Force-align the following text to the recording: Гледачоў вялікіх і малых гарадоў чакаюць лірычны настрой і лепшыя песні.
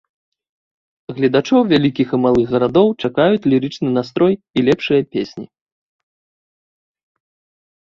Гледачоў 1.17 1.61
вялікіх 1.73 2.07
і 2.17 2.19
малых 2.25 2.47
гарадоў 2.55 2.87
чакаюць 3.03 3.47
лірычны 3.53 3.89
настрой 3.99 4.33
і 4.57 4.65
лепшыя 4.71 5.09
песні. 5.15 5.47